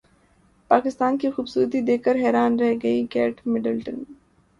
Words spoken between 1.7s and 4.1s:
دیکھ کر حیران رہ گئی کیٹ مڈلٹن